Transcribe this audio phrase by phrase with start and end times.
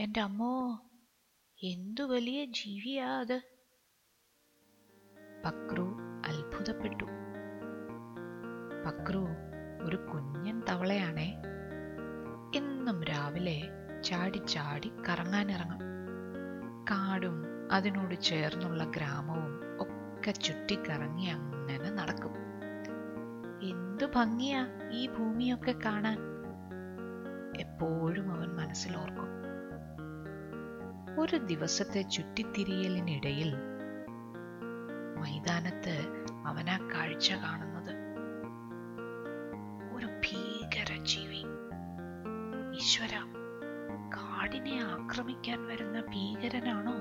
[0.00, 0.80] എന്റെ അമ്മോ
[1.62, 3.40] എന്തു വലിയ ജീവിയാ അത്?
[5.44, 7.04] പക്രു അത്ഭുതപ്പെട്ടു.
[8.86, 9.26] പക്രു
[9.82, 11.36] ഒരു കുഞ്ഞൻ തവളയാണേ.
[12.54, 13.62] എന്നും രാവിലെ
[14.04, 15.80] ചാടി ചാടി കറങ്ങാനിറങ്ങും.
[16.90, 22.32] കാടും അതിനോട് ചേർന്നുള്ള ഗ്രാമവും ഒക്കെ ചുറ്റിക്കറങ്ങി അങ്ങനെ നടക്കും.
[23.62, 26.18] എന്തു ഭംഗിയാ ഈ ഭൂമിയൊക്കെ കാണാൻ.
[27.60, 29.29] എപ്പോഴും അവൻ മനസ്സിലോർക്കും.
[31.18, 33.54] ഒരു ദിവസത്തെ ചുറ്റിത്തിരിയലിനിടയിൽ
[35.18, 37.96] മൈതാനത്ത് അവൻ ആ കാഴ്ച കാണുന്നത്.
[39.96, 41.42] ഒരു ഭീകര ജീവി.
[42.76, 43.20] ഈശ്വര
[44.08, 46.94] കാടിനെ ആക്രമിക്കാൻ വരുന്ന ഭീകരനാണോ?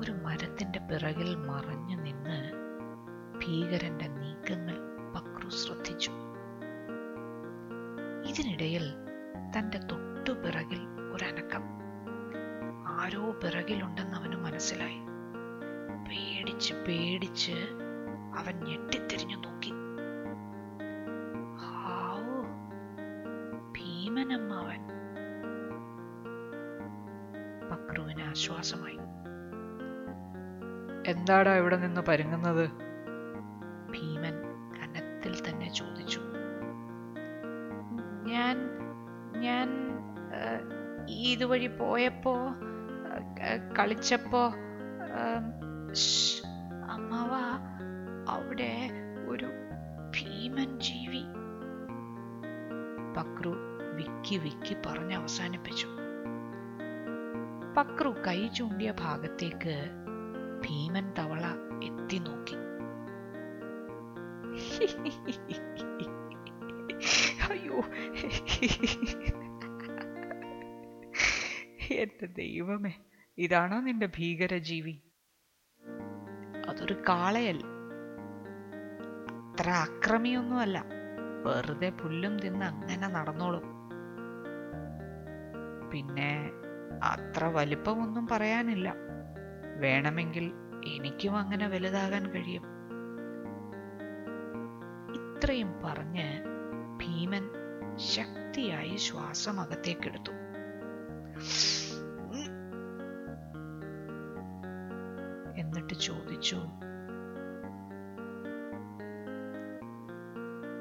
[0.00, 2.52] ഒരു മരത്തിന്റെ പിറകിൽ മറഞ്ഞു നിന്ന്
[3.38, 4.76] ഭീകരന്റെ നീക്കങ്ങൾ
[5.14, 6.10] പക്രു ശ്രദ്ധിച്ചു.
[8.26, 8.92] ഇതിനിടയിൽ
[9.58, 11.62] തന്റെ തൊട്ടു പിറകിൽ ഒരനക്കം.
[12.86, 14.98] ആരോ പിറകിലുണ്ടെന്ന് അവന് മനസ്സിലായി.
[16.08, 17.52] പേടിച്ച് പേടിച്ച്
[18.38, 19.72] അവൻ ഞെട്ടിത്തിരിഞ്ഞു നോക്കി.
[21.60, 22.42] ഹാവൂ
[23.72, 24.80] ഭീമനമ്മാവൻ.
[27.70, 28.98] പക്രുവിന് ആശ്വാസമായി.
[31.06, 32.70] എന്താടാ ഇവിടെ നിന്ന് പരുങ്ങുന്നത്?
[33.90, 34.34] ഭീമൻ
[34.78, 36.20] കനത്തിൽ തന്നെ ചോദിച്ചു.
[38.24, 38.56] ഞാൻ
[39.40, 39.88] ഞാൻ
[41.08, 42.36] ഇതുവഴി പോയപ്പോ
[43.78, 44.54] കളിച്ചപ്പോ
[46.88, 47.30] അമ്മാവ
[48.28, 48.90] അവിടെ
[49.28, 49.46] ഒരു
[50.10, 51.22] ഭീമൻ ജീവി.
[53.16, 53.56] പക്രു
[53.94, 55.86] വിക്കി വിക്കി പറഞ്ഞ് അവസാനിപ്പിച്ചു.
[57.76, 59.90] പക്രു കൈ ചൂണ്ടിയ ഭാഗത്തേക്ക്
[60.60, 61.46] ഭീമൻ തവള
[61.84, 62.54] എത്തി നോക്കി.
[67.50, 67.82] അയ്യോ.
[71.98, 72.94] എന്റെ ദൈവമേ
[73.38, 75.02] ഇതാണോ നിന്റെ ഭീകര ജീവി
[76.68, 77.58] അതൊരു കാളയൽ
[79.50, 80.84] അത്ര അക്രമിയൊന്നുമല്ല
[81.44, 83.64] വെറുതെ പുല്ലും തിന്ന് അങ്ങനെ നടന്നോളും.
[85.90, 86.50] പിന്നെ
[87.02, 88.94] അത്ര വലിപ്പമൊന്നും പറയാനില്ല.
[89.80, 90.52] വേണമെങ്കിൽ
[90.86, 92.64] എനിക്കും അങ്ങനെ വലുതാകാൻ കഴിയും.
[95.18, 96.28] ഇത്രയും പറഞ്ഞ്
[96.96, 97.44] ഭീമൻ
[97.96, 100.32] ശക്തിയായി ശ്വാസം അകത്തേക്കെടുത്തു
[105.58, 106.58] എന്നിട്ട് ചോദിച്ചു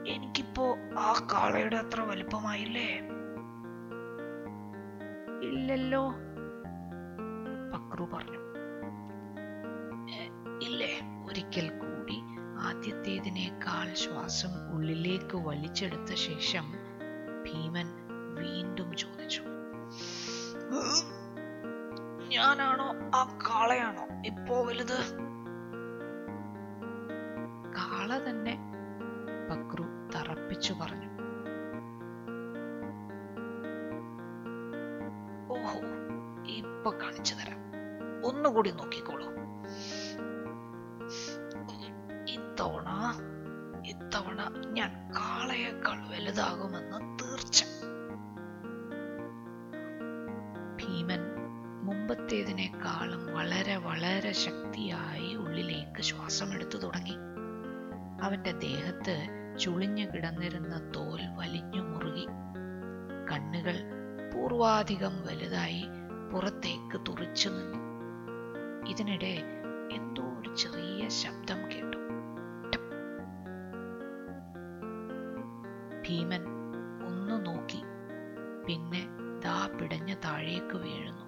[0.08, 0.66] എനിക്കിപ്പോ
[0.98, 2.90] ആ കാളയുടെ അത്ര വലുപ്പമായില്ലേ?
[5.48, 6.04] ഇല്ലല്ലോ
[7.74, 8.42] പക്രു പറഞ്ഞു.
[10.12, 10.22] "എ,
[10.62, 10.94] ഇല്ലേ?
[11.26, 12.18] ഒരിക്കൽ കൂടി
[12.60, 16.66] ആദ്യത്തേതിനേക്കാൾ ശ്വാസം ഉള്ളിലേക്ക് വലിച്ചെടുത്ത ശേഷം
[17.44, 17.90] ഭീമൻ
[18.36, 19.44] വീണ്ടും ചോദിച്ചു
[20.72, 21.04] "ഉം,
[22.30, 23.77] ഞാനാണോ ആ കാളയാണോ
[24.26, 25.00] ഇപ്പോ വലുത്?
[27.78, 28.58] കാള തന്നെ
[29.50, 29.84] ബക്രു
[30.16, 31.08] തറപ്പിച്ചു പറഞ്ഞു.
[35.54, 35.80] ഓഹോ
[36.44, 37.58] ഇപ്പൊ കാണിച്ചു തരാം.
[38.24, 39.28] ഒന്നുകൂടി നോക്കിക്കോളൂ.
[42.28, 42.90] ഇത്തവണ
[43.86, 47.64] ഇത്തവണ ഞാൻ കാളയേക്കാൾ വലുതാകുമെന്ന് തീർച്ച
[52.88, 57.16] മുമ്പത്തേതിനേക്കാളും വളരെ വളരെ ശക്തിയായി ഉള്ളിലേക്ക് ശ്വാസം എടുത്തു തുടങ്ങി.
[58.22, 59.16] അവന്റെ ദേഹത്ത്
[59.60, 62.26] ചുളിഞ്ഞു കിടന്നിരുന്ന തോൽ വലിഞ്ഞു മുറുകി.
[63.32, 63.78] കണ്ണുകൾ
[64.34, 65.86] പൂർവാധികം വലുതായി
[66.34, 67.80] പുറത്തേക്ക് തുറിച്ചു നിന്നു.
[68.90, 69.34] ഇതിനിടെ
[69.92, 71.98] എന്തോ ഒരു ചെറിയ ശബ്ദം കേട്ടു.
[76.02, 76.44] ഭീമൻ
[77.08, 77.82] ഒന്ന് നോക്കി.
[78.68, 79.08] പിന്നെ
[79.46, 81.27] ദാ പിടഞ്ഞ് താഴേക്ക് വീഴുന്നു.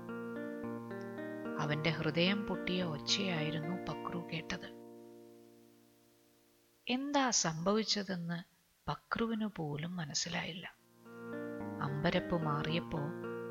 [1.70, 4.70] അവന്റെ ഹൃദയം പൊട്ടിയ ഒച്ചയായിരുന്നു പക്രു കേട്ടത്.
[6.90, 8.44] എന്താ സംഭവിച്ചതെന്ന്
[8.90, 10.74] പക്രുവിനു പോലും മനസ്സിലായില്ല.
[11.82, 13.00] അമ്പരപ്പ് മാറിയപ്പോ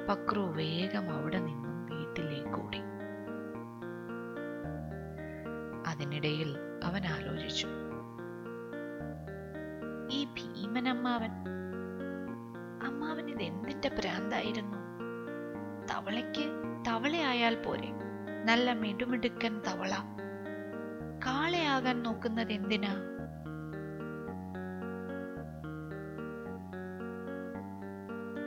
[0.08, 2.80] പക്രു വേഗം അവിടെ നിന്നും വീട്ടിലേക്ക് ഓടി.
[5.86, 7.68] അതിനിടയിൽ അവൻ ആലോചിച്ചു.
[10.10, 11.30] ഈ ഭീമനമ്മാവൻ
[12.82, 14.78] അമ്മാവൻ ഇത് എന്തിന്റെ ഭ്രാന്തായിരുന്നു
[15.94, 16.44] തവളയ്ക്ക്
[16.88, 18.07] തവളയായാൽ പോരെ.
[18.48, 19.94] നല്ല മിടുമിടുക്കൻ തവള.
[21.26, 22.92] കാളയാകാൻ നോക്കുന്നത് എന്തിനാ?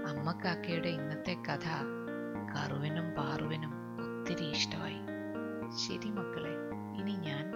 [0.09, 1.67] അമ്മക്കാക്കയുടെ ഇന്നത്തെ കഥ
[2.53, 5.01] കറുവിനും പാറുവിനും ഒത്തിരി ഇഷ്ടമായി.
[5.77, 6.53] ശരി മക്കളെ
[6.99, 7.50] ഇനി ഞാൻ